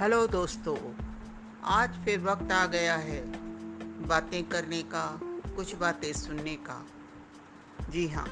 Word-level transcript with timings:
Hello 0.00 0.26
दोस्तों, 0.26 0.76
आज 1.64 1.94
फिर 2.04 2.18
वक्त 2.20 2.50
आ 2.52 2.64
गया 2.66 2.94
है 2.96 3.20
बातें 4.08 4.42
करने 4.44 4.80
का, 4.84 5.04
कुछ 5.56 5.74
बातें 5.74 6.12
सुनने 6.12 6.54
का। 6.66 6.76
जी 7.90 8.06
हाँ 8.08 8.26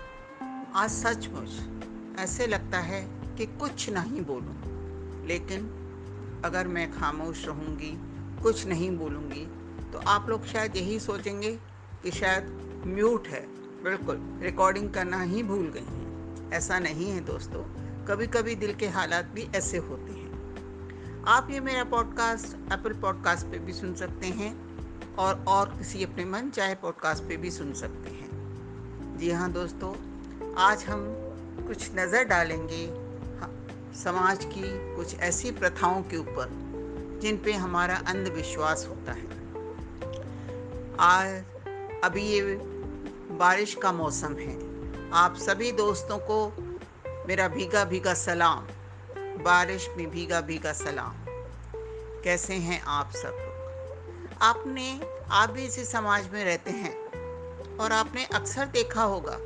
आज 0.74 0.90
सचमुच 0.90 2.18
ऐसे 2.20 2.46
लगता 2.46 2.78
है 2.80 3.00
कि 3.36 3.46
कुछ 3.46 3.88
नहीं 3.90 4.20
बोलूँ, 4.22 4.56
लेकिन 5.26 5.62
अगर 6.44 6.68
मैं 6.68 6.90
खामोश 6.92 7.44
रहूँगी, 7.46 7.92
कुछ 8.42 8.66
नहीं 8.66 8.90
बोलूँगी 8.98 9.46
तो 9.92 10.02
आप 10.08 10.28
लोग 10.28 10.46
शायद 10.46 10.76
यही 10.76 10.98
सोचेंगे 11.00 11.52
कि 12.02 12.10
शायद 12.10 12.82
म्यूट 12.86 13.28
है। 13.28 13.42
बिल्कुल 13.84 14.20
रिकॉर्डिंग 14.42 14.90
करना 14.90 15.22
ही 15.22 15.42
भूल 15.42 15.66
गई 15.68 15.86
हैं। 15.86 16.50
ऐसा 16.52 16.78
नहीं 16.78 17.10
है 17.10 17.24
दोस्तों 17.24 17.64
कभी 18.04 18.26
कभी 18.26 18.54
दिल 18.56 18.74
के 18.74 18.88
हालात 18.90 19.32
भी 19.34 19.48
ऐसे 19.54 19.78
होते 19.78 20.12
हैं। 20.12 20.23
आप 21.28 21.46
ये 21.50 21.60
मेरा 21.60 21.84
पॉडकास्ट 21.84 22.72
एप्पल 22.72 22.92
पॉडकास्ट 22.92 23.46
पे 23.46 23.58
भी 23.58 23.72
सुन 23.72 23.94
सकते 23.94 24.26
हैं 24.26 24.52
और 25.14 25.44
और 25.48 25.68
किसी 25.68 26.04
अपने 26.04 26.24
मन 26.24 26.50
चाहे 26.50 26.74
पॉडकास्ट 26.74 27.24
पे 27.24 27.36
भी 27.36 27.50
सुन 27.50 27.72
सकते 27.72 28.10
हैं। 28.10 29.16
जी 29.18 29.30
हाँ 29.30 29.50
दोस्तों, 29.52 29.92
आज 30.54 30.84
हम 30.84 31.04
कुछ 31.66 31.90
नज़र 31.94 32.24
डालेंगे 32.24 32.86
समाज 33.94 34.44
की 34.44 34.96
कुछ 34.96 35.14
ऐसी 35.20 35.50
प्रथाओं 35.50 36.02
के 36.02 36.16
ऊपर, 36.16 36.50
जिन 37.22 37.36
पे 37.36 37.52
हमारा 37.52 37.96
अंधविश्वास 38.06 38.86
होता 38.90 39.12
है। 39.12 39.26
आज, 41.00 41.44
अभी 42.04 42.22
ये 42.22 42.54
बारिश 43.38 43.74
का 43.74 43.92
मौसम 43.92 44.36
है। 44.36 44.56
आप 45.12 45.36
सभी 45.36 45.72
दोस्तों 45.72 46.18
को 46.18 46.46
मेरा 47.28 47.48
भीगा 47.48 47.84
भीगा 47.84 48.14
सलाम। 48.14 48.66
बारिश 49.38 49.88
में 49.96 50.10
भीगा 50.10 50.40
भीगा 50.40 50.72
सलाम। 50.72 51.14
कैसे 52.24 52.54
हैं 52.54 52.80
आप 52.82 53.10
सब 53.12 53.28
लोग? 53.28 54.38
आपने, 54.42 55.00
आप 55.30 55.50
भी 55.50 55.64
इसी 55.64 55.84
समाज 55.84 56.28
में 56.32 56.44
रहते 56.44 56.70
हैं 56.70 57.76
और 57.76 57.92
आपने 57.92 58.24
अक्सर 58.24 58.66
देखा 58.66 59.02
होगा 59.02 59.38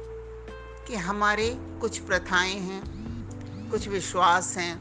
कि 0.86 0.94
हमारे 0.94 1.48
कुछ 1.80 1.98
प्रथाएँ 1.98 2.54
हैं, 2.54 2.82
कुछ 3.70 3.88
विश्वास 3.88 4.56
हैं, 4.56 4.80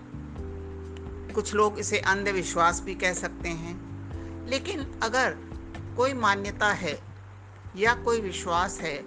कुछ 1.35 1.53
लोग 1.53 1.80
इसे 1.80 2.00
अंधविश्वास 2.00 2.81
भी 2.81 2.95
कह 2.95 3.13
सकते 3.13 3.50
हैं। 3.50 4.47
लेकिन 4.47 5.00
अगर 5.03 5.35
कोई 5.97 6.13
मान्यता 6.13 6.72
है 6.73 7.00
या 7.75 7.94
कोई 7.94 8.22
विश्वास 8.22 8.80
है 8.81 8.97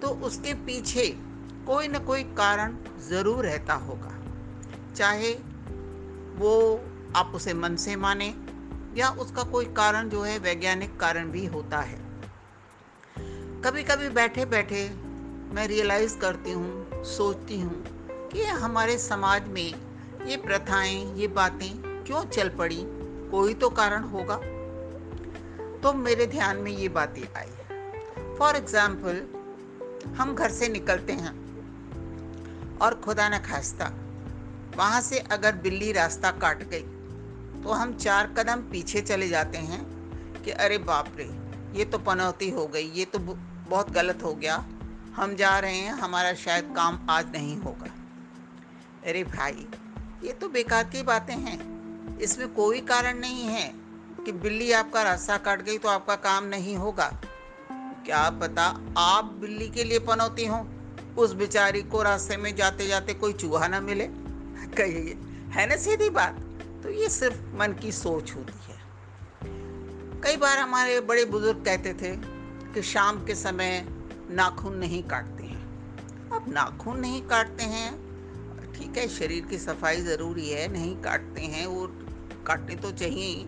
तो 0.00 0.08
उसके 0.08 0.54
पीछे 0.54 1.06
कोई 1.66 1.88
न 1.88 1.98
कोई 1.98 2.22
कारण 2.22 2.76
ज़रूर 2.98 3.44
रहता 3.46 3.74
होगा। 3.74 4.17
चाहे 4.98 5.32
वो 6.36 6.80
आप 7.16 7.32
उसे 7.34 7.54
मन 7.54 7.76
से 7.76 7.96
माने 7.96 8.34
या 8.96 9.10
उसका 9.10 9.42
कोई 9.42 9.64
कारण 9.64 10.08
जो 10.08 10.22
है, 10.22 10.38
वैज्ञानिक 10.38 11.00
कारण 11.00 11.30
भी 11.30 11.46
होता 11.46 11.80
है। 11.80 11.98
कभी 13.62 13.82
कभी 13.82 14.08
बैठे 14.08 14.44
बैठे 14.44 14.88
मैं 15.54 15.66
रियलाइज़ 15.68 16.18
करती 16.18 16.52
हूँ, 16.52 17.04
सोचती 17.04 17.60
हूँ 17.60 17.84
कि 18.28 18.44
हमारे 18.44 18.98
समाज 18.98 19.48
में 19.48 19.74
ये 20.26 20.36
प्रथाएँ, 20.36 21.14
ये 21.14 21.28
बातें 21.28 22.04
क्यों 22.04 22.24
चल 22.24 22.48
पड़ी? 22.48 22.82
कोई 23.30 23.54
तो 23.54 23.70
कारण 23.70 24.04
होगा। 24.04 24.36
तो 25.80 25.92
मेरे 25.92 26.26
ध्यान 26.26 26.56
में 26.56 26.72
ये 26.72 26.88
बातें 26.88 27.22
आई। 27.36 28.36
फॉर 28.36 28.56
एग्ज़ाम्पल 28.56 29.22
हम 30.14 30.34
घर 30.34 30.50
से 30.50 30.68
निकलते 30.68 31.12
हैं 31.12 31.36
और 32.78 32.94
खुदा 32.94 33.28
न 33.28 33.38
खास्ता 33.38 33.92
वहाँ 34.78 35.00
से 35.00 35.18
अगर 35.32 35.56
बिल्ली 35.56 35.92
रास्ता 35.92 36.30
काट 36.30 36.62
गई 36.70 36.80
तो 37.62 37.72
हम 37.72 37.92
चार 37.94 38.26
कदम 38.36 38.60
पीछे 38.62 39.00
चले 39.00 39.28
जाते 39.28 39.58
हैं 39.58 39.80
कि 40.44 40.50
अरे 40.50 40.78
बाप 40.78 41.12
रे, 41.18 41.24
ये 41.78 41.84
तो 41.84 41.98
पनौती 41.98 42.50
हो 42.50 42.66
गई, 42.66 42.90
ये 42.90 43.04
तो 43.04 43.18
बहुत 43.18 43.90
गलत 43.90 44.22
हो 44.24 44.34
गया। 44.34 44.56
हम 45.16 45.34
जा 45.36 45.58
रहे 45.58 45.76
हैं, 45.76 45.92
हमारा 45.92 46.32
शायद 46.34 46.72
काम 46.76 46.98
आज 47.10 47.32
नहीं 47.32 47.56
होगा। 47.56 47.90
अरे 49.04 49.24
भाई, 49.24 49.66
ये 50.22 50.32
तो 50.32 50.48
बेकार 50.48 50.84
की 50.84 51.02
बातें 51.02 51.34
हैं। 51.34 52.18
इसमें 52.18 52.48
कोई 52.48 52.80
कारण 52.80 53.18
नहीं 53.18 53.44
है 53.44 53.72
कि 54.24 54.32
बिल्ली 54.32 54.70
आपका 54.72 55.02
रास्ता 55.02 55.36
काट 55.38 55.62
गई 55.62 55.78
तो 55.78 55.88
आपका 55.88 56.14
काम 56.14 56.44
नहीं 56.44 56.76
होगा। 56.76 57.10
क्या 58.06 58.28
पता 58.30 58.64
आप 58.98 59.24
बिल्ली 59.40 59.68
के 59.68 59.84
लिए 59.84 59.98
पनौती 59.98 60.46
हो, 60.46 60.66
उस 61.18 61.32
बेचारी 61.32 61.82
को 61.82 62.02
रास्ते 62.02 62.36
में 62.36 62.54
जाते 62.56 62.86
जाते 62.86 63.14
कोई 63.14 63.32
चूहा 63.32 63.68
ना 63.68 63.80
मिले। 63.80 64.08
कहिए 64.66 65.16
है 65.50 65.66
ना 65.66 65.76
सीधी 65.76 66.10
बात? 66.10 66.38
तो 66.82 66.90
ये 66.90 67.08
सिर्फ़ 67.08 67.42
मन 67.56 67.72
की 67.72 67.92
सोच 67.92 68.34
होती 68.36 68.72
है। 68.72 68.76
कई 70.22 70.36
बार 70.36 70.58
हमारे 70.58 71.00
बड़े 71.00 71.24
बुज़ुर्ग 71.24 71.64
कहते 71.64 71.92
थे 71.94 72.16
कि 72.74 72.82
शाम 72.82 73.24
के 73.24 73.34
समय 73.34 73.86
नाखून 74.30 74.76
नहीं 74.76 75.02
काटते 75.02 75.44
हैं। 75.44 76.30
अब 76.30 76.44
नाखून 76.48 77.00
नहीं 77.00 77.22
काटते 77.22 77.64
हैं, 77.64 77.90
ठीक 78.72 78.96
है, 78.98 79.08
शरीर 79.08 79.46
की 79.46 79.58
सफ़ाई 79.58 80.00
ज़रूरी 80.00 80.48
है, 80.50 80.68
नहीं 80.72 80.96
काटते 80.96 81.40
हैं 81.40 81.66
वो 81.66 81.86
काटने 82.46 82.76
तो 82.76 82.90
चाहिए 82.90 83.26
ही, 83.26 83.46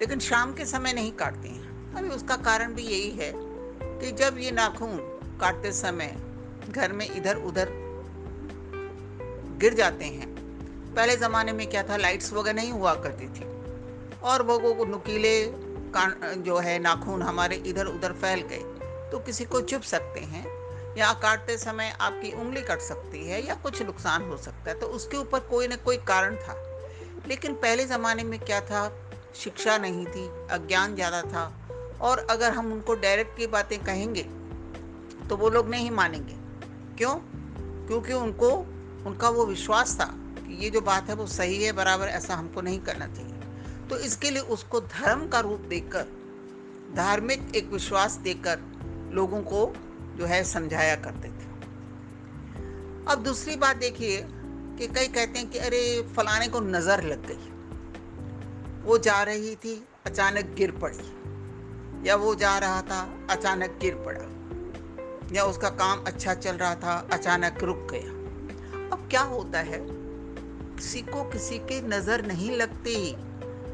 लेकिन 0.00 0.18
शाम 0.18 0.54
के 0.54 0.64
समय 0.64 0.92
नहीं 0.92 1.12
काटते 1.12 1.48
हैं। 1.48 1.94
अभी 1.94 2.08
उसका 2.08 2.36
कारण 2.36 2.74
भी 2.74 2.82
यही 2.82 3.10
है 3.10 3.32
कि 3.36 4.12
जब 4.12 4.38
ये 4.38 4.50
नाखून 4.50 4.96
काटते 5.40 5.72
समय 5.72 6.16
घर 6.68 6.92
में 6.92 7.10
इधर 7.10 7.36
उधर 7.36 7.81
गिर 9.62 9.74
जाते 9.74 10.04
हैं। 10.04 10.26
पहले 10.94 11.16
ज़माने 11.16 11.52
में 11.52 11.66
क्या 11.66 11.82
था 11.82 11.96
लाइट्स 11.96 12.32
वगैरह 12.32 12.56
नहीं 12.56 12.72
हुआ 12.72 12.94
करती 12.94 13.28
थी। 13.28 13.44
और 14.20 14.42
वो 14.42 14.58
वो 14.58 14.84
नुकीले 14.84 15.34
कान, 15.94 16.42
जो 16.42 16.58
है, 16.58 16.78
नाखून 16.78 17.22
हमारे 17.22 17.56
इधर 17.56 17.86
उधर 17.86 18.12
फैल 18.12 18.40
गए। 18.40 18.62
तो 19.10 19.18
किसी 19.18 19.44
को 19.44 19.60
चुप 19.60 19.82
सकते 19.82 20.20
हैं, 20.20 20.46
या 20.98 21.12
काटते 21.12 21.58
समय 21.58 21.96
आपकी 22.00 22.32
उंगली 22.32 22.60
कट 22.60 22.78
सकती 22.78 23.26
है, 23.26 23.46
या 23.46 23.54
कुछ 23.54 23.82
नुकसान 23.82 24.22
हो 24.22 24.36
सकता 24.36 24.70
है। 24.70 24.78
तो 24.78 24.86
उसके 24.86 25.16
ऊपर 25.16 25.40
कोई 25.40 25.68
ना 25.68 25.76
कोई 25.76 25.96
कारण 25.96 26.36
था। 26.36 26.56
लेकिन 27.28 27.54
पहले 27.54 27.84
ज़माने 27.84 28.22
में 28.22 28.38
क्या 28.40 28.60
था, 28.60 28.82
शिक्षा 29.34 29.78
नहीं 29.78 30.06
थी, 30.06 30.28
अज्ञान 30.50 30.94
ज़्यादा 30.94 31.22
था। 31.22 31.52
और 32.00 32.26
अगर 32.30 32.52
हम 32.52 32.72
उनको 32.72 32.94
डायरेक्ट 32.94 33.36
की 33.36 33.46
बातें 33.46 33.78
कहेंगे 33.84 34.22
तो 35.28 35.36
वो 35.36 35.50
लोग 35.50 35.68
नहीं 35.68 35.90
मानेंगे। 35.90 36.34
क्यों? 36.96 37.14
क्योंकि 37.86 38.12
उनको 38.12 38.50
उनका 39.06 39.28
वो 39.28 39.46
विश्वास 39.46 40.00
था 40.00 40.04
कि 40.14 40.64
ये 40.64 40.70
जो 40.70 40.80
बात 40.80 41.08
है 41.08 41.14
वो 41.14 41.26
सही 41.26 41.64
है, 41.64 41.72
बराबर 41.72 42.06
ऐसा 42.06 42.34
हमको 42.34 42.60
नहीं 42.60 42.80
करना 42.80 43.06
चाहिए। 43.06 43.32
तो 43.90 43.98
इसके 43.98 44.30
लिए 44.30 44.42
उसको 44.42 44.80
धर्म 44.80 45.28
का 45.28 45.40
रूप 45.40 45.60
देकर, 45.60 46.06
धार्मिक 46.96 47.52
एक 47.56 47.72
विश्वास 47.72 48.12
देकर 48.12 48.60
लोगों 49.12 49.40
को 49.42 49.74
जो 50.16 50.26
है 50.26 50.44
समझाया 50.44 50.96
करते 50.96 51.28
थे। 51.28 51.52
अब 53.08 53.22
दूसरी 53.24 53.56
बात 53.56 53.76
देखिए 53.76 54.26
कि 54.78 54.86
कई 54.86 55.08
कहते 55.08 55.38
हैं 55.38 55.50
कि 55.50 55.58
अरे 55.58 56.02
फलाने 56.16 56.48
को 56.48 56.60
नज़र 56.60 57.02
लग 57.02 57.26
गई। 57.26 57.48
वो 58.82 58.98
जा 58.98 59.22
रही 59.22 59.56
थी, 59.56 59.88
अचानक 60.06 60.44
गिर 60.44 60.70
पड़ी। 60.70 61.22
या 62.08 62.16
वो 62.16 62.34
जा 62.34 62.58
रहा 62.58 62.82
था, 62.82 63.26
अचानक 63.30 63.78
गिर 63.80 63.94
पड़ा। 63.94 64.32
या 65.32 65.44
उसका 65.44 65.68
काम 65.68 66.04
अच्छा 66.04 66.34
चल 66.34 66.56
रहा 66.56 66.74
था, 66.74 67.08
अचानक 67.12 67.62
रुक 67.62 67.88
गया। 67.90 68.21
अब 68.92 69.06
क्या 69.10 69.20
होता 69.22 69.58
है? 69.58 69.78
किसी 70.76 71.00
को 71.02 71.22
किसी 71.24 71.58
के 71.58 71.80
नज़र 71.80 72.26
नहीं 72.26 72.50
लगती। 72.50 72.96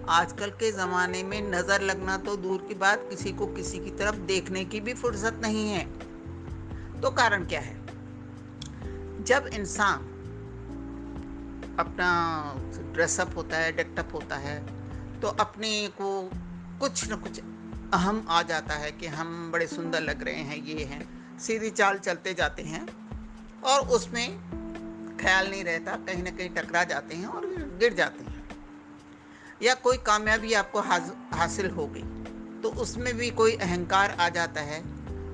आजकल 0.09 0.51
के 0.51 0.71
ज़माने 0.73 1.23
में 1.23 1.41
नज़र 1.51 1.83
लगना 1.83 2.17
तो 2.17 2.37
दूर 2.37 2.65
की 2.69 2.75
बात, 2.75 3.06
किसी 3.11 3.33
को 3.33 3.47
किसी 3.47 3.78
की 3.78 3.91
तरफ़ 3.91 4.17
देखने 4.27 4.65
की 4.65 4.81
भी 4.81 4.95
फुर्सत 4.95 5.41
नहीं 5.43 5.69
है। 5.69 5.84
तो 7.01 7.11
कारण 7.11 7.45
क्या 7.45 7.61
है? 7.61 7.77
जब 9.25 9.51
इंसान 9.53 10.04
अपना 11.78 12.10
ड्रेसअप 12.92 13.37
होता 13.37 13.57
है 13.57 13.72
डेक्टअप 13.72 14.15
होता 14.15 14.37
है 14.37 14.59
तो 15.21 15.28
अपने 15.41 15.89
को 15.89 16.31
कुछ 16.81 17.10
न 17.13 17.16
कुछ 17.16 17.41
अहम 17.95 18.25
आ 18.28 18.42
जाता 18.42 18.75
है 18.75 18.91
कि 18.92 19.07
हम 19.07 19.51
बड़े 19.53 19.66
सुंदर 19.66 20.01
लग 20.01 20.22
रहे 20.22 20.34
हैं, 20.34 20.57
ये 20.57 20.84
हैं। 20.84 21.39
सीधी 21.39 21.71
चाल 21.71 21.98
चलते 21.98 22.34
जाते 22.34 22.63
हैं 22.63 22.87
और 23.65 23.89
उसमें 23.89 24.58
ख्याल 25.20 25.50
नहीं 25.50 25.65
रहता, 25.65 25.97
कहीं 25.98 26.22
ना 26.22 26.30
कहीं 26.30 26.50
टकरा 26.50 26.84
जाते 26.84 27.15
हैं 27.15 27.26
और 27.26 27.47
गिर 27.80 27.94
जाते 27.94 28.24
हैं। 28.24 28.36
या 29.62 29.74
कोई 29.76 29.97
कामयाबी 30.06 30.53
आपको 30.54 30.80
हासिल 30.80 31.70
हो 31.70 31.86
गई 31.86 32.03
तो 32.62 32.68
उसमें 32.82 33.16
भी 33.16 33.30
कोई 33.30 33.56
अहंकार 33.56 34.10
आ 34.10 34.28
जाता 34.28 34.60
है 34.60 34.80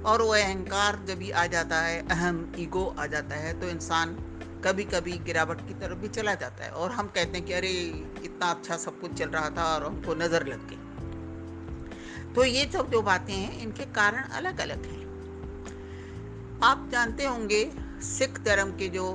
और 0.05 0.23
वो 0.23 0.33
अहंकार 0.35 0.99
जब 1.09 1.19
भी 1.19 1.31
आ 1.31 1.47
जाता 1.47 1.81
है, 1.81 1.99
अहम 2.09 2.55
ईगो 2.59 2.85
आ 2.99 3.07
जाता 3.07 3.37
है 3.37 3.59
तो 3.61 3.69
इंसान 3.69 4.17
कभी 4.65 4.85
कभी 4.85 5.13
गिरावट 5.19 5.61
की 5.69 5.75
तरफ़ 5.75 5.99
भी 5.99 6.09
चला 6.09 6.35
जाता 6.35 6.65
है 6.65 6.71
और 6.73 6.93
हम 6.93 7.07
कहते 7.09 7.39
हैं 7.39 7.47
कि 7.47 7.53
अरे, 7.53 7.71
इतना 8.25 8.47
अच्छा 8.47 8.77
सब 8.77 9.01
कुछ 9.01 9.13
चल 9.13 9.29
रहा 9.29 9.51
था 9.51 9.65
और 9.75 9.85
हमको 9.85 10.15
नज़र 10.15 10.47
लग 10.47 10.69
गई। 10.69 10.79
तो 12.35 12.45
ये 12.45 12.65
सब 12.73 12.91
जो 12.91 13.03
बातें 13.03 13.35
हैं, 13.35 13.59
इनके 13.59 13.85
कारण 13.93 14.23
अलग 14.33 14.61
अलग 14.61 14.85
हैं। 14.85 15.03
आप 16.63 16.89
जानते 16.93 17.25
होंगे, 17.25 17.63
सिख 18.09 18.41
धर्म 18.45 18.71
के 18.71 18.89
जो 18.89 19.07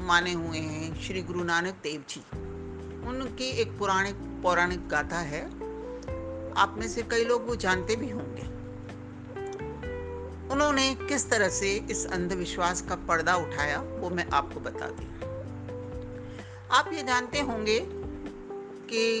माने 0.00 0.32
हुए 0.32 0.58
हैं 0.58 1.00
श्री 1.00 1.22
गुरु 1.22 1.44
नानक 1.44 1.74
देव 1.82 2.04
जी। 2.08 2.20
उनकी 3.08 3.48
एक 3.48 3.78
पुरानी 3.78 4.12
पौराणिक 4.42 4.88
गाथा 4.88 5.18
है। 5.18 5.44
आप 6.52 6.74
में 6.78 6.88
से 6.88 7.02
कई 7.02 7.24
लोग 7.24 7.48
वो 7.48 7.56
जानते 7.56 7.96
भी 7.96 8.10
होंगे। 8.10 8.54
उन्होंने 10.52 10.94
किस 10.94 11.30
तरह 11.30 11.48
से 11.48 11.74
इस 11.90 12.06
अंधविश्वास 12.06 12.82
का 12.82 12.94
पर्दा 12.94 13.36
उठाया, 13.36 13.80
वो 13.80 14.10
मैं 14.10 14.26
आपको 14.28 14.60
बता 14.60 14.86
दी। 14.90 15.24
आप 16.70 16.90
ये 16.92 17.02
जानते 17.02 17.40
होंगे 17.40 17.86
कि 18.90 19.20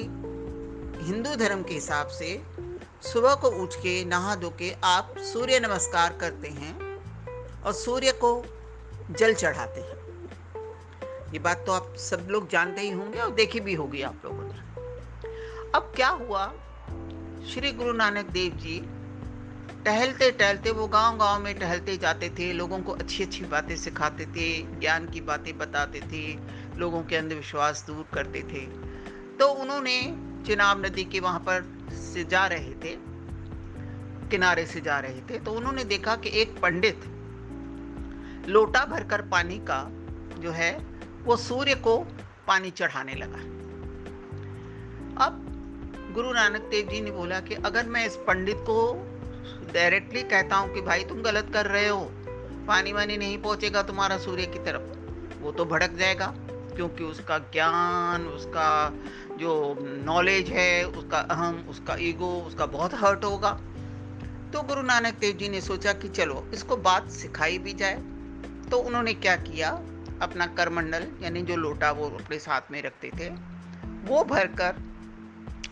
हिंदू 1.04 1.36
धर्म 1.36 1.62
के 1.62 1.74
हिसाब 1.74 2.06
से 2.06 2.42
सुबह 3.12 3.34
को 3.34 3.48
उठ 3.48 3.74
के 3.74 4.04
नहा 4.04 4.36
धो 4.36 4.50
के 4.50 4.76
आप 4.84 5.14
सूर्य 5.18 5.60
नमस्कार 5.60 6.18
करते 6.20 6.48
हैं 6.48 7.02
और 7.62 7.72
सूर्य 7.72 8.12
को 8.12 8.44
जल 9.10 9.34
चढ़ाते 9.34 9.80
हैं। 9.80 10.03
ये 11.34 11.40
बात 11.40 11.62
तो 11.66 11.72
आप 11.72 11.94
सब 11.98 12.26
लोग 12.30 12.48
जानते 12.48 12.80
ही 12.80 12.90
होंगे 12.90 13.18
और 13.18 13.30
देखी 13.34 13.60
भी 13.60 13.74
होगी 13.74 14.02
आप 14.02 14.20
लोगों 14.24 14.42
ने। 14.42 15.70
अब 15.74 15.92
क्या 15.96 16.08
हुआ? 16.08 16.46
श्री 17.48 17.72
गुरु 17.72 17.92
नानक 17.92 18.26
देव 18.26 18.52
जी 18.56 18.78
टहलते 19.84 20.30
टहलते, 20.30 20.70
वो 20.70 20.86
गाँव 20.88 21.16
गाँव 21.18 21.42
में 21.42 21.58
टहलते 21.58 21.96
जाते 21.96 22.28
थे, 22.30 22.52
लोगों 22.52 22.78
को 22.78 22.92
अच्छी 22.92 23.22
अच्छी 23.22 23.44
बातें 23.44 23.76
सिखाते 23.76 24.26
थे, 24.26 24.46
ज्ञान 24.80 25.08
की 25.08 25.20
बातें 25.20 25.56
बताते 25.58 26.00
थे, 26.12 26.22
लोगों 26.78 27.02
के 27.02 27.16
अंधविश्वास 27.16 27.84
दूर 27.86 28.06
करते 28.14 28.42
थे। 28.42 28.64
तो 29.38 29.48
उन्होंने 29.54 30.00
चिनाब 30.46 30.86
नदी 30.86 31.04
के 31.04 31.20
वहाँ 31.20 31.40
पर 31.40 31.90
से 32.12 32.24
जा 32.24 32.46
रहे 32.46 32.72
थे, 32.84 32.96
किनारे 34.30 34.66
से 34.66 34.80
जा 34.80 34.98
रहे 35.00 35.20
थे 35.20 35.38
तो 35.38 35.52
उन्होंने 35.52 35.84
देखा 35.84 36.16
कि 36.16 36.40
एक 36.40 36.58
पंडित 36.60 37.04
लोटा 38.48 38.84
भरकर 38.86 39.22
पानी 39.28 39.58
का 39.70 39.84
जो 40.38 40.50
है 40.50 40.72
वो 41.24 41.36
सूर्य 41.36 41.74
को 41.74 41.96
पानी 42.46 42.70
चढ़ाने 42.70 43.14
लगा। 43.14 43.38
अब 45.24 45.40
गुरु 46.14 46.32
नानक 46.32 46.62
देव 46.62 46.88
जी 46.88 47.00
ने 47.00 47.10
बोला 47.10 47.40
कि 47.40 47.54
अगर 47.54 47.86
मैं 47.86 48.06
इस 48.06 48.16
पंडित 48.16 48.56
को 48.60 48.76
डायरेक्टली 49.72 50.22
कहता 50.22 50.56
हूँ 50.56 50.74
कि 50.74 50.80
भाई 50.80 51.04
तुम 51.04 51.22
गलत 51.22 51.50
कर 51.52 51.66
रहे 51.66 51.88
हो, 51.88 52.00
पानी 52.66 52.92
वानी 52.92 53.16
नहीं 53.16 53.38
पहुंचेगा 53.38 53.82
तुम्हारा 53.82 54.18
सूर्य 54.18 54.46
की 54.46 54.58
तरफ़, 54.58 54.82
वो 55.40 55.52
तो 55.52 55.64
भड़क 55.64 55.92
जाएगा, 55.92 56.26
क्योंकि 56.76 57.04
उसका 57.04 57.38
ज्ञान, 57.38 58.26
उसका 58.26 58.92
जो 59.36 59.76
नॉलेज 59.80 60.50
है, 60.50 60.84
उसका 60.84 61.18
अहम, 61.18 61.64
उसका 61.68 61.96
ईगो 62.00 62.30
उसका 62.40 62.66
बहुत 62.66 62.94
हर्ट 62.94 63.24
होगा। 63.24 63.50
तो 64.52 64.62
गुरु 64.62 64.82
नानक 64.82 65.18
देव 65.18 65.36
जी 65.36 65.48
ने 65.48 65.60
सोचा 65.60 65.92
कि 65.92 66.08
चलो, 66.08 66.46
इसको 66.54 66.76
बात 66.76 67.10
सिखाई 67.10 67.58
भी 67.58 67.72
जाए 67.72 67.94
तो 68.70 68.78
उन्होंने 68.78 69.14
क्या 69.14 69.36
किया? 69.36 69.70
अपना 70.24 70.46
करमंडल, 70.46 71.06
यानी 71.22 71.42
जो 71.42 71.56
लोटा 71.56 71.90
वो 71.90 72.08
अपने 72.10 72.38
साथ 72.38 72.70
में 72.70 72.82
रखते 72.82 73.10
थे, 73.20 73.28
वो 74.04 74.24
भरकर 74.24 74.82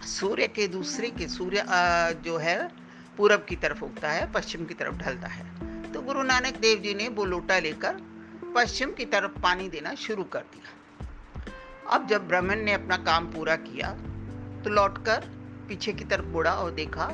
सूर्य 0.08 0.46
के 0.48 0.66
दूसरे 0.68 1.10
के, 1.10 1.28
सूर्य 1.28 1.64
जो 2.24 2.36
है, 2.36 2.56
पूरब 3.16 3.44
की 3.48 3.56
तरफ़ 3.56 3.84
उगता 3.84 4.10
है, 4.10 4.30
पश्चिम 4.32 4.64
की 4.64 4.74
तरफ़ 4.74 4.96
ढलता 4.96 5.28
है। 5.28 5.92
तो 5.92 6.02
गुरु 6.02 6.22
नानक 6.22 6.56
देव 6.56 6.78
जी 6.78 6.94
ने 6.94 7.08
वो 7.08 7.24
लोटा 7.24 7.58
लेकर 7.58 8.00
पश्चिम 8.56 8.92
की 8.92 9.04
तरफ़ 9.04 9.40
पानी 9.40 9.68
देना 9.68 9.94
शुरू 9.94 10.24
कर 10.24 10.40
दिया। 10.40 10.70
अब 11.90 12.06
जब 12.08 12.26
ब्राह्मण 12.28 12.60
ने 12.60 12.72
अपना 12.72 12.96
काम 12.96 13.26
पूरा 13.26 13.56
किया 13.56 13.90
तो 14.64 14.70
लौटकर 14.70 15.24
पीछे 15.68 15.92
की 15.92 16.04
तरफ़ 16.04 16.26
मुड़ा 16.26 16.52
और 16.54 16.70
देखा 16.70 17.06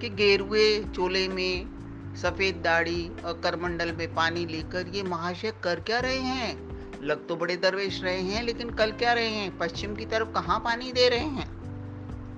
कि 0.00 0.08
गेरुए 0.10 0.84
चोले 0.84 1.26
में 1.28 2.14
सफ़ेद 2.16 2.60
दाढ़ी 2.64 3.08
और 3.24 3.40
करमंडल 3.44 3.92
में 3.92 4.14
पानी 4.14 4.44
लेकर 4.46 4.88
ये 4.88 5.02
महाशय 5.02 5.52
कर 5.62 5.80
क्या 5.80 5.98
रहे 6.00 6.18
हैं? 6.18 6.75
लग 7.06 7.26
तो 7.28 7.36
बड़े 7.36 7.56
दरवेश 7.56 8.02
रहे 8.02 8.20
हैं 8.20 8.42
लेकिन 8.42 8.70
कल 8.70 8.92
क्या 8.92 9.12
रहे 9.12 9.28
हैं? 9.28 9.56
पश्चिम 9.58 9.94
की 9.94 10.06
तरफ़ 10.06 10.28
कहाँ 10.28 10.58
पानी 10.60 10.92
दे 10.92 11.08
रहे 11.08 11.18
हैं? 11.18 11.48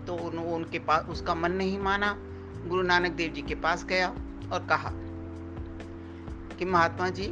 तो 0.06 0.14
उन, 0.14 0.38
उनके 0.38 0.78
पास 0.78 1.06
उसका 1.08 1.34
मन 1.34 1.52
नहीं 1.52 1.78
माना। 1.78 2.14
गुरु 2.66 2.82
नानक 2.82 3.12
देव 3.12 3.32
जी 3.32 3.42
के 3.42 3.54
पास 3.54 3.84
गया 3.84 4.08
और 4.52 4.66
कहा 4.70 4.90
कि 6.56 6.64
महात्मा 6.64 7.08
जी 7.08 7.28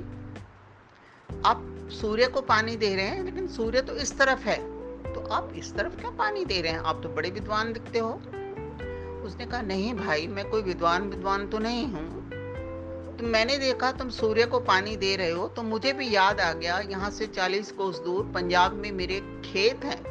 आप 1.46 1.88
सूर्य 1.92 2.26
को 2.26 2.40
पानी 2.40 2.76
दे 2.76 2.94
रहे 2.96 3.06
हैं 3.06 3.24
लेकिन 3.24 3.46
सूर्य 3.48 3.82
तो 3.82 3.96
इस 3.96 4.18
तरफ़ 4.18 4.40
है। 4.40 4.56
तो 5.14 5.26
आप 5.26 5.52
इस 5.56 5.74
तरफ़ 5.74 6.00
क्या 6.00 6.10
पानी 6.10 6.44
दे 6.44 6.60
रहे 6.60 6.72
हैं? 6.72 6.78
आप 6.78 7.00
तो 7.02 7.08
बड़े 7.08 7.30
विद्वान 7.30 7.72
दिखते 7.72 7.98
हो। 7.98 8.10
उसने 9.26 9.46
कहा 9.46 9.60
नहीं 9.62 9.94
भाई 9.94 10.26
मैं 10.26 10.48
कोई 10.50 10.62
विद्वान 10.62 11.08
विद्वान 11.10 11.46
तो 11.48 11.58
नहीं 11.58 11.86
हूँ। 11.86 12.30
तो 13.18 13.26
मैंने 13.26 13.56
देखा 13.58 13.90
तुम 13.92 14.08
सूर्य 14.10 14.44
को 14.44 14.58
पानी 14.60 14.96
दे 14.96 15.14
रहे 15.16 15.30
हो 15.30 15.46
तो 15.48 15.62
मुझे 15.62 15.92
भी 15.92 16.14
याद 16.14 16.40
आ 16.40 16.52
गया, 16.52 16.78
यहाँ 16.80 17.10
से 17.10 17.26
40 17.26 17.70
कोस 17.72 17.98
दूर 17.98 18.24
पंजाब 18.34 18.72
में 18.72 18.90
मेरे 18.92 19.20
खेत 19.44 19.84
हैं, 19.84 20.02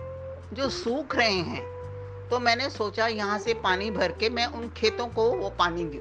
जो 0.53 0.69
सूख 0.69 1.15
रहे 1.15 1.39
हैं। 1.49 1.63
तो 2.29 2.39
मैंने 2.39 2.69
सोचा 2.69 3.07
यहाँ 3.07 3.39
से 3.39 3.53
पानी 3.53 3.91
भर 3.91 4.11
के 4.11 4.29
मैं 4.29 4.45
उन 4.47 4.69
खेतों 4.69 5.07
को 5.07 5.31
वो 5.31 5.49
पानी 5.49 5.83
दू। 5.85 5.99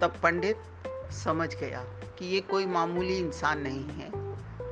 तब 0.00 0.14
पंडित 0.22 0.56
समझ 1.12 1.54
गया 1.54 1.84
कि 2.18 2.26
ये 2.26 2.40
कोई 2.40 2.66
मामूली 2.66 3.16
इंसान 3.18 3.60
नहीं 3.60 3.84
है, 3.90 4.10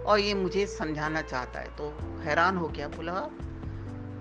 और 0.04 0.18
ये 0.18 0.34
मुझे 0.34 0.66
समझाना 0.66 1.22
चाहता 1.22 1.60
है। 1.60 1.76
तो 1.76 1.92
हैरान 2.20 2.56
हो 2.56 2.68
गया, 2.68 2.88
बोला, 2.88 3.12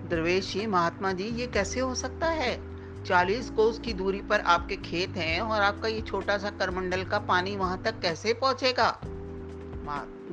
दरवेश 0.10 0.54
जी, 0.54 0.66
महात्मा 0.68 1.12
जी, 1.12 1.24
ये 1.24 1.48
कैसे 1.48 1.80
हो 1.80 1.96
सकता 1.96 2.28
है? 2.28 2.69
चालीस 3.10 3.50
कोस 3.50 3.80
की 3.80 3.94
दूरी 3.94 4.20
पर 4.22 4.40
आपके 4.46 4.76
खेत 4.78 5.16
हैं 5.18 5.40
और 5.42 5.62
आपका 5.62 5.88
ये 5.88 6.02
छोटा 6.02 6.38
सा 6.38 6.50
करमंडल 6.50 7.04
का 7.04 7.20
पानी 7.20 7.56
वहाँ 7.58 7.82
तक 7.84 8.00
कैसे 8.02 8.34
पहुंचेगा? 8.34 8.90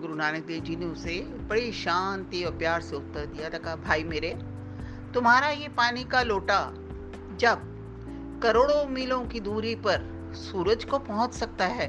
गुरु 0.00 0.14
नानक 0.14 0.44
देव 0.46 0.62
जी 0.62 0.76
ने 0.76 0.86
उसे 0.86 1.14
बड़ी 1.50 1.72
शांति 1.72 2.42
और 2.44 2.56
प्यार 2.58 2.80
से 2.80 2.96
उत्तर 2.96 3.26
दिया। 3.26 3.48
था 3.50 3.58
कहा 3.58 3.76
भाई 3.76 4.04
मेरे, 4.04 4.34
तुम्हारा 5.14 5.48
ये 5.48 5.68
पानी 5.68 6.04
का 6.04 6.22
लोटा 6.22 6.60
जब 7.40 7.62
करोड़ों 8.42 8.84
मीलों 8.88 9.20
की 9.26 9.40
दूरी 9.40 9.74
पर 9.86 10.04
सूरज 10.42 10.84
को 10.84 10.98
पहुँच 10.98 11.34
सकता 11.34 11.66
है, 11.66 11.88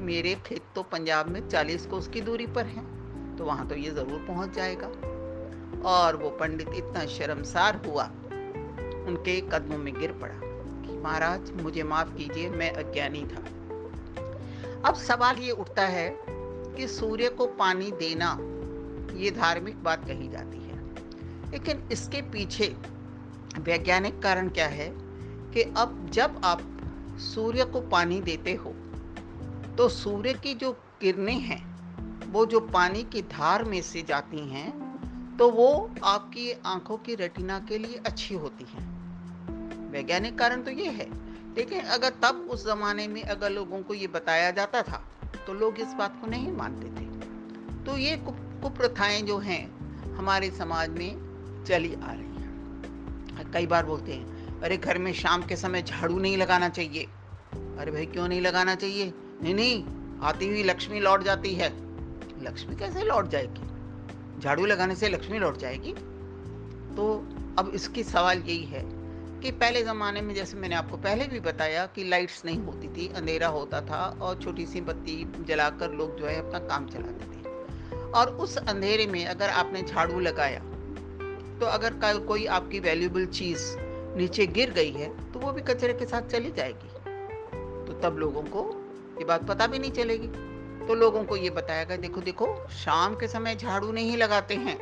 मेरे 0.00 0.34
खेत 0.46 0.62
तो 0.74 0.82
पंजाब 0.82 1.28
में 1.28 1.48
चालीस 1.48 1.86
कोस 1.86 2.08
की 2.08 2.20
दूरी 2.20 2.46
पर 2.48 2.66
हैं 2.66 3.36
तो 3.36 3.44
वहाँ 3.44 3.68
तो 3.68 3.74
ये 3.76 3.90
ज़रूर 3.90 4.26
पहुँच 4.28 4.54
जाएगा। 4.56 4.88
और 5.88 6.16
वो 6.16 6.30
पंडित 6.30 6.68
इतना 6.74 7.06
शर्मसार 7.06 7.80
हुआ 7.86 8.10
उनके 9.06 9.40
कदमों 9.40 9.78
में 9.78 10.00
गिर 10.00 10.12
पड़ा 10.12 10.34
कि, 10.86 10.98
महाराज, 10.98 11.50
मुझे 11.50 11.82
माफ़ 11.82 12.14
कीजिए, 12.14 12.50
मैं 12.50 12.72
अज्ञानी 12.72 13.22
था। 13.22 13.44
अब 14.88 14.94
सवाल 14.94 15.36
ये 15.36 15.50
उठता 15.50 15.86
है 15.86 16.18
कि 16.76 16.88
सूर्य 16.88 17.28
को 17.28 17.46
पानी 17.46 17.90
देना 17.90 18.38
ये 19.16 19.30
धार्मिक 19.30 19.84
बात 19.84 20.06
कही 20.06 20.28
जाती 20.28 20.58
है। 20.58 20.74
लेकिन 21.50 21.88
इसके 21.92 22.22
पीछे 22.22 22.76
वैज्ञानिक 23.58 24.22
कारण 24.22 24.48
क्या 24.48 24.66
है 24.66 24.88
कि 25.52 25.62
अब 25.76 26.08
जब 26.12 26.40
आप 26.44 26.62
सूर्य 27.16 27.64
को 27.64 27.80
पानी 27.80 28.20
देते 28.20 28.54
हो 28.54 28.70
तो 29.78 29.88
सूर्य 29.88 30.32
की 30.32 30.54
जो 30.54 30.72
किरणें 30.72 31.40
हैं, 31.40 31.74
वो 32.32 32.46
जो 32.46 32.60
पानी 32.60 33.02
की 33.02 33.22
धार 33.22 33.64
में 33.64 33.82
से 33.82 34.02
जाती 34.02 34.38
हैं 34.38 34.84
तो 35.36 35.50
वो 35.50 35.90
आपकी 36.04 36.52
आँखों 36.66 36.96
की 36.96 37.14
रेटिना 37.14 37.58
के 37.58 37.78
लिए 37.78 37.94
अच्छी 38.06 38.34
होती 38.34 38.64
हैं। 38.64 38.83
वैज्ञानिक 39.94 40.38
कारण 40.38 40.62
तो 40.62 40.70
ये 40.70 40.88
है। 40.90 41.06
लेकिन 41.56 41.80
अगर 41.80 42.12
तब 42.22 42.48
उस 42.50 42.66
जमाने 42.66 43.08
में 43.08 43.22
अगर 43.22 43.50
लोगों 43.50 43.82
को 43.82 43.94
ये 43.94 44.06
बताया 44.06 44.50
जाता 44.50 44.82
था 44.82 45.04
तो 45.46 45.54
लोग 45.54 45.78
इस 45.78 45.92
बात 45.92 46.20
को 46.20 46.26
नहीं 46.26 46.52
मानते 46.52 46.88
थे। 46.88 47.06
तो 47.84 47.96
ये 47.98 48.16
कुप्रथाएँ 48.16 49.20
जो 49.22 49.38
हैं, 49.38 50.14
हमारे 50.14 50.50
समाज 50.50 50.90
में 50.90 51.64
चली 51.68 51.94
आ 51.94 52.12
रही 52.12 52.36
हैं। 52.36 53.50
कई 53.52 53.66
बार 53.66 53.86
बोलते 53.86 54.12
हैं, 54.12 54.60
अरे 54.60 54.76
घर 54.76 54.98
में 54.98 55.12
शाम 55.12 55.42
के 55.42 55.56
समय 55.56 55.82
झाड़ू 55.82 56.18
नहीं 56.18 56.36
लगाना 56.36 56.68
चाहिए। 56.68 57.04
अरे 57.78 57.90
भाई, 57.90 58.06
क्यों 58.06 58.28
नहीं 58.28 58.40
लगाना 58.40 58.74
चाहिए? 58.74 59.12
नहीं 59.42 59.54
नहीं, 59.54 59.84
आती 60.22 60.48
हुई 60.48 60.62
लक्ष्मी 60.62 61.00
लौट 61.00 61.22
जाती 61.22 61.54
है। 61.54 61.70
लक्ष्मी 62.42 62.76
कैसे 62.76 63.02
लौट 63.02 63.28
जाएगी? 63.28 64.40
झाड़ू 64.40 64.66
लगाने 64.66 64.94
से 64.94 65.08
लक्ष्मी 65.08 65.38
लौट 65.38 65.56
जाएगी? 65.56 65.92
तो 66.96 67.28
अब 67.58 67.72
इसकी 67.74 68.04
सवाल 68.04 68.38
यही 68.38 68.64
है 68.64 69.03
कि 69.44 69.50
पहले 69.52 69.82
ज़माने 69.82 70.20
में 70.20 70.34
जैसे 70.34 70.56
मैंने 70.56 70.74
आपको 70.74 70.96
पहले 70.96 71.24
भी 71.28 71.40
बताया 71.40 71.84
कि 71.86 72.04
लाइट्स 72.04 72.44
नहीं 72.44 72.58
होती 72.58 72.88
थी, 72.88 73.08
अंधेरा 73.16 73.48
होता 73.48 73.80
था 73.80 73.98
और 74.22 74.38
छोटी 74.42 74.66
सी 74.66 74.80
बत्ती 74.80 75.44
जलाकर 75.48 75.90
लोग 75.90 76.16
जो 76.18 76.26
है 76.26 76.36
अपना 76.38 76.58
काम 76.58 76.86
चलाते 76.88 77.26
थे। 77.26 78.12
और 78.12 78.30
उस 78.36 78.56
अंधेरे 78.58 79.06
में 79.06 79.24
अगर 79.26 79.50
आपने 79.50 79.82
झाड़ू 79.82 80.20
लगाया 80.20 80.60
तो 81.60 81.66
अगर 81.66 82.18
कोई 82.26 82.46
आपकी 82.46 82.80
वैल्यूबल 82.80 83.26
चीज़ 83.26 83.64
नीचे 84.16 84.46
गिर 84.46 84.70
गई 84.70 84.92
है 84.92 85.32
तो 85.32 85.38
वो 85.38 85.52
भी 85.52 85.62
कचरे 85.62 85.92
के 85.92 86.06
साथ 86.06 86.30
चली 86.30 86.52
जाएगी। 86.52 86.88
तो 87.86 88.00
तब 88.02 88.18
लोगों 88.18 88.42
को 88.42 88.66
ये 89.18 89.24
बात 89.24 89.46
पता 89.46 89.66
भी 89.66 89.78
नहीं 89.78 89.92
चलेगी। 89.92 90.28
तो 90.86 90.94
लोगों 90.94 91.24
को 91.24 91.36
ये 91.36 91.50
बताया 91.50 91.84
गया, 91.84 91.96
देखो 91.96 92.20
देखो, 92.20 92.46
शाम 92.74 93.14
के 93.14 93.28
समय 93.28 93.56
झाड़ू 93.56 93.92
नहीं 93.92 94.16
लगाते 94.16 94.54
हैं। 94.56 94.78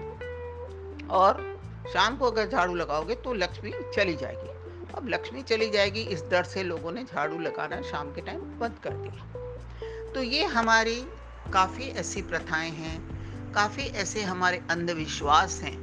और 1.09 1.52
शाम 1.91 2.17
को 2.17 2.27
अगर 2.27 2.49
झाड़ू 2.49 2.75
लगाओगे 2.75 3.15
तो 3.15 3.35
लक्ष्मी 3.35 3.73
चली 3.95 4.17
जाएगी। 4.17 4.49
अब 4.95 5.09
लक्ष्मी 5.09 5.43
चली 5.43 5.71
जाएगी, 5.71 6.01
इस 6.01 6.23
डर 6.23 6.45
से 6.45 6.63
लोगों 6.63 6.93
ने 6.93 7.05
झाड़ू 7.05 7.39
लगाना 7.39 7.83
शाम 7.83 8.13
के 8.13 8.21
टाइम 8.21 8.41
बंद 8.41 8.79
कर 8.83 8.91
दिया। 8.91 10.13
तो 10.13 10.23
ये 10.23 10.45
हमारी 10.45 11.07
काफ़ी 11.53 11.85
ऐसी 11.85 12.23
प्रथाएँ 12.23 12.71
हैं, 12.71 13.53
काफ़ी 13.53 13.83
ऐसे 13.83 14.23
हमारे 14.23 14.63
अंधविश्वास 14.71 15.61
हैं, 15.63 15.77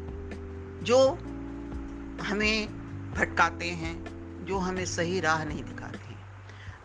जो 0.84 1.10
हमें 2.26 2.68
भटकाते 3.14 3.66
हैं, 3.66 4.46
जो 4.46 4.58
हमें 4.58 4.86
सही 4.86 5.20
राह 5.20 5.44
नहीं 5.44 5.64
दिखाते 5.64 5.98
हैं। 5.98 6.26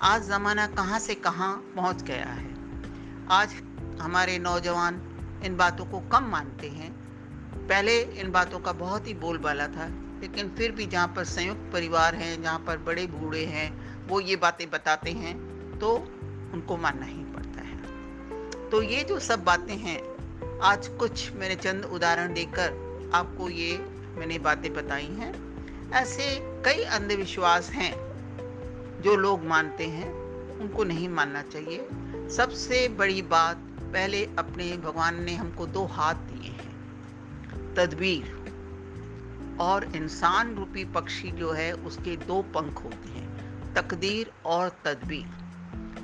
आज 0.02 0.23
ज़माना 0.23 0.66
कहाँ 0.66 0.99
से 0.99 1.14
कहाँ 1.14 1.73
पहुँच 1.76 2.02
गया 2.02 2.26
है। 2.26 2.54
आज 3.30 3.54
हमारे 4.00 4.38
नौजवान 4.38 5.00
इन 5.44 5.56
बातों 5.56 5.85
को 5.85 6.00
कम 6.00 6.25
मानते 6.25 6.68
हैं 6.68 7.03
पहले 7.68 8.00
इन 8.21 8.30
बातों 8.30 8.59
का 8.61 8.73
बहुत 8.73 9.06
ही 9.09 9.14
बोलबाला 9.14 9.66
था, 9.68 9.87
लेकिन 10.21 10.49
फिर 10.49 10.73
भी 10.73 10.87
जहाँ 10.87 11.06
पर 11.16 11.25
संयुक्त 11.25 11.71
परिवार 11.73 12.14
हैं, 12.14 12.42
जहाँ 12.42 12.59
पर 12.59 12.78
बड़े 12.78 13.06
बूढ़े 13.06 13.44
हैं, 13.47 13.68
वो 14.09 14.21
ये 14.21 14.37
बातें 14.37 14.68
बताते 14.71 15.11
हैं 15.12 15.35
तो 15.78 15.94
उनको 16.54 16.76
मानना 16.76 17.06
ही 17.06 17.25
पड़ता 17.35 17.62
है। 17.62 18.71
तो 18.71 18.83
ये 18.83 19.02
जो 19.04 19.18
सब 19.18 19.44
बातें 19.44 19.76
हैं, 19.76 19.99
आज 20.62 20.88
कुछ 20.99 21.33
मैंने 21.33 21.56
चंद 21.56 21.85
उदाहरण 21.85 22.35
देकर 22.35 23.11
आपको 23.14 23.49
ये 23.50 23.76
मैंने 24.16 24.38
बातें 24.38 24.73
बताई 24.75 25.06
हैं। 25.12 25.33
ऐसे 25.92 26.25
कई 26.64 26.83
अंधविश्वास 26.92 27.71
हैं 27.71 27.92
जो 29.02 29.14
लोग 29.16 29.44
मानते 29.44 29.87
हैं, 29.87 30.12
उनको 30.61 30.85
नहीं 30.85 31.09
मानना 31.09 31.42
चाहिए। 31.42 32.28
सबसे 32.30 32.88
बड़ी 32.99 33.23
बात, 33.23 33.56
पहले 33.85 34.25
अपने 34.38 34.76
भगवान 34.76 35.23
ने 35.25 35.35
हमको 35.35 35.66
दो 35.66 35.85
हाथ 35.87 36.14
दिए 36.14 36.50
हैं। 36.50 36.63
तदबीर। 37.76 38.45
और 39.61 39.97
इंसान 39.97 40.54
रूपी 40.54 40.85
पक्षी 40.85 41.31
जो 41.31 41.52
है, 41.52 41.73
उसके 41.73 42.16
दो 42.16 42.43
पंख 42.43 42.85
होते 42.85 43.09
हैं, 43.09 43.25
तकदीर 43.75 44.33
और 44.45 44.69
तदबीर। 44.85 45.26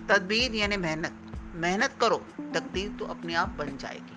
तदबीर 0.08 0.54
यानी 0.54 0.76
मेहनत। 0.76 1.12
मेहनत 1.54 1.94
करो, 2.00 2.16
तकदीर 2.40 2.88
तो 2.88 3.04
अपने 3.04 3.34
आप 3.34 3.48
बन 3.48 3.76
जाएगी। 3.76 4.16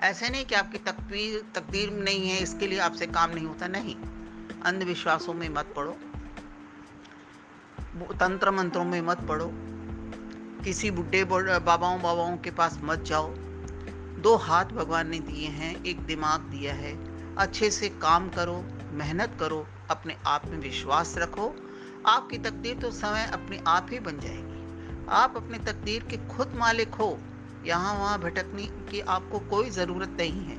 ऐसे 0.00 0.28
नहीं 0.28 0.44
कि 0.44 0.54
आपकी 0.54 0.78
तकदीर 0.78 1.44
तकदीर 1.54 1.90
नहीं 1.90 2.30
है, 2.30 2.42
इसके 2.42 2.66
लिए 2.66 2.78
आपसे 2.78 3.06
काम 3.06 3.30
नहीं 3.30 3.46
होता। 3.46 3.68
नहीं। 3.68 3.96
अंधविश्वासों 4.62 5.34
में 5.34 5.48
मत 5.48 5.72
पड़ो। 5.76 5.96
तंत्र 8.14 8.50
मंत्रों 8.50 8.84
में 8.84 9.00
मत 9.00 9.20
पड़ो। 9.20 9.50
किसी 10.64 10.90
बुढ़े 10.90 11.24
बाबाओं 11.24 12.02
बाबाओं 12.02 12.36
के 12.36 12.50
पास 12.50 12.78
मत 12.82 12.98
जाओ। 12.98 13.34
दो 14.20 14.36
हाथ 14.36 14.64
भगवान 14.64 15.08
ने 15.08 15.18
दिए 15.18 15.48
हैं, 15.48 15.84
एक 15.84 16.00
दिमाग 16.00 16.40
दिया 16.40 16.74
है। 16.74 17.10
अच्छे 17.36 17.70
से 17.70 17.88
काम 17.88 18.28
करो, 18.28 18.64
मेहनत 18.92 19.36
करो, 19.40 19.66
अपने 19.90 20.16
आप 20.26 20.46
में 20.46 20.58
विश्वास 20.58 21.14
रखो। 21.18 21.54
आपकी 22.06 22.38
तकदीर 22.38 22.76
तो 22.76 22.90
समय 22.90 23.30
अपने 23.32 23.60
आप 23.66 23.86
ही 23.90 23.98
बन 23.98 24.20
जाएगी। 24.20 25.06
आप 25.08 25.36
अपने 25.36 25.58
तकदीर 25.58 26.02
के 26.02 26.16
खुद 26.16 26.52
मालिक 26.54 26.94
हो। 26.94 27.18
यहाँ 27.64 27.94
वहाँ 27.94 28.20
भटकने 28.20 28.62
की 28.62 29.00
आपको 29.00 29.38
कोई 29.38 29.70
ज़रूरत 29.70 30.08
नहीं 30.08 30.44
है। 30.44 30.58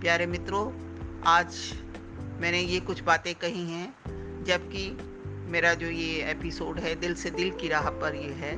प्यारे 0.00 0.26
मित्रों, 0.26 0.72
आज 1.22 1.74
मैंने 2.40 2.60
ये 2.60 2.80
कुछ 2.80 3.02
बातें 3.02 3.34
कही 3.34 3.70
हैं, 3.70 3.94
जबकि 4.44 4.98
मेरा 5.50 5.74
जो 5.74 5.86
ये 5.86 6.30
एपिसोड 6.30 6.78
है, 6.78 6.94
दिल 6.94 7.14
से 7.14 7.30
दिल 7.30 7.50
की 7.50 7.68
राह 7.68 7.90
पर 7.90 8.14
ये 8.14 8.32
है। 8.32 8.56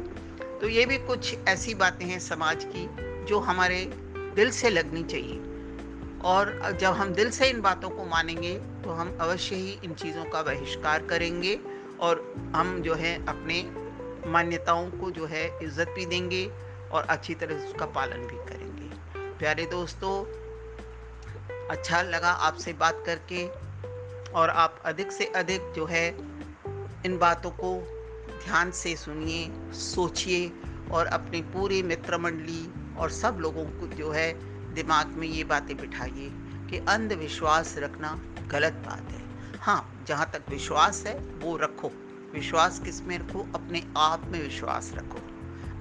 तो 0.59 0.69
ये 0.69 0.87
भी 0.87 0.99
कुछ 0.99 1.35
ऐसी 1.49 1.75
बातें 1.75 2.07
हैं 2.07 2.21
समाज 2.21 2.65
की, 2.65 2.89
जो 3.25 3.41
हमारे 3.41 4.04
दिल 4.37 4.51
से 4.51 4.71
लगनी 4.71 5.03
चाहिए। 5.05 5.41
और 6.25 6.77
जब 6.81 6.93
हम 6.93 7.13
दिल 7.15 7.31
से 7.31 7.49
इन 7.49 7.61
बातों 7.61 7.89
को 7.91 8.05
मानेंगे 8.05 8.55
तो 8.85 8.91
हम 8.91 9.17
अवश्य 9.21 9.57
ही 9.57 9.79
इन 9.85 9.95
चीज़ों 9.95 10.25
का 10.25 10.43
बहिष्कार 10.43 11.07
करेंगे 11.07 11.59
और 12.01 12.23
हम 12.57 12.81
जो 12.83 12.95
है 12.95 13.15
अपने 13.27 13.63
मान्यताओं 14.27 14.91
को 14.91 15.11
जो 15.11 15.27
है 15.27 15.47
इज़्ज़त 15.63 15.89
भी 15.89 16.07
देंगे 16.07 16.47
और 16.93 17.07
अच्छी 17.11 17.35
तरह 17.35 17.59
से 17.59 17.67
उसका 17.67 17.87
पालन 17.87 18.27
भी 18.27 18.37
करेंगे। 18.47 18.89
प्यारे 19.39 19.67
दोस्तों 19.67 20.15
अच्छा 21.71 22.01
लगा 22.03 22.31
आपसे 22.47 22.73
बात 22.73 23.03
करके 23.07 23.47
और 24.33 24.51
आप 24.51 24.81
अधिक 24.85 25.13
से 25.13 25.25
अधिक 25.37 25.73
जो 25.77 25.87
है 25.87 26.09
इन 27.07 27.17
बातों 27.19 27.51
को 27.51 27.75
ध्यान 28.45 28.71
से 28.71 28.95
सुनिए, 28.97 29.49
सोचिए 29.75 30.53
और 30.91 31.07
अपनी 31.07 31.41
पूरी 31.53 31.83
मित्र 31.83 32.19
मंडली 32.19 32.63
और 32.99 33.11
सब 33.11 33.39
लोगों 33.41 33.65
को 33.65 33.87
जो 33.87 34.11
है 34.11 34.33
दिमाग 34.75 35.07
में 35.07 35.29
ये 35.29 35.45
बातें 35.45 35.77
बिठाइए 35.77 36.31
कि 36.71 36.79
अंधविश्वास 36.89 37.75
रखना 37.79 38.19
गलत 38.51 38.73
बात 38.73 39.11
है। 39.11 39.23
हाँ 39.61 40.05
जहाँ 40.09 40.31
तक 40.33 40.43
विश्वास 40.51 41.05
है, 41.07 41.19
वो 41.19 41.57
रखो। 41.57 41.91
विश्वास 42.35 42.79
किसमें 42.79 43.19
रखो? 43.19 43.47
अपने 43.55 43.83
आप 43.97 44.25
में 44.25 44.43
विश्वास 44.43 44.93
रखो। 44.95 45.19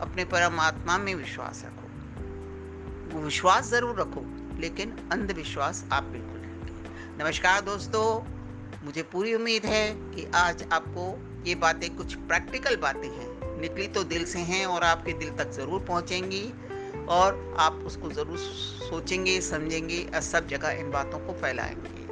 अपने 0.01 0.25
परमात्मा 0.25 0.97
में 0.97 1.15
विश्वास 1.15 1.63
रखो। 1.65 3.19
विश्वास 3.19 3.69
ज़रूर 3.69 3.99
रखो, 3.99 4.21
लेकिन 4.59 4.91
अंधविश्वास 5.11 5.85
आप 5.91 6.03
बिल्कुल 6.03 6.37
रखें 6.37 7.23
नमस्कार 7.23 7.61
दोस्तों, 7.61 8.05
मुझे 8.85 9.03
पूरी 9.03 9.33
उम्मीद 9.33 9.65
है 9.65 9.93
कि 9.95 10.31
आज 10.35 10.63
आपको 10.73 11.03
ये 11.47 11.55
बातें 11.55 11.95
कुछ 11.95 12.13
प्रैक्टिकल 12.15 12.75
बातें 12.75 13.09
हैं। 13.09 13.61
निकली 13.61 13.87
तो 13.87 14.03
दिल 14.03 14.25
से 14.25 14.39
हैं 14.39 14.65
और 14.65 14.83
आपके 14.83 15.13
दिल 15.13 15.29
तक 15.29 15.51
ज़रूर 15.51 15.81
पहुंचेंगी। 15.81 16.53
और 17.09 17.55
आप 17.59 17.83
उसको 17.85 18.09
ज़रूर 18.09 18.37
सोचेंगे, 18.37 19.41
समझेंगे 19.41 20.03
और 20.15 20.21
सब 20.21 20.47
जगह 20.47 20.69
इन 20.69 20.91
बातों 20.91 21.19
को 21.19 21.33
फैलाएँगे। 21.33 22.03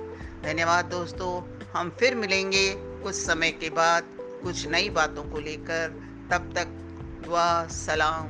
धन्यवाद 0.43 0.85
दोस्तों, 0.85 1.59
हम 1.73 1.89
फिर 1.89 2.15
मिलेंगे 2.15 2.75
कुछ 2.75 3.15
समय 3.15 3.51
के 3.51 3.69
बाद 3.69 4.03
कुछ 4.43 4.67
नई 4.67 4.89
बातों 4.89 5.23
को 5.23 5.39
लेकर। 5.39 5.89
तब 6.31 6.53
तक 6.55 6.65
दुआ, 7.25 7.67
सलाम, 7.67 8.27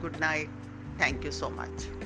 good 0.00 0.16
night, 0.20 0.48
thank 1.00 1.24
you 1.24 1.30
so 1.30 1.50
much. 1.50 2.03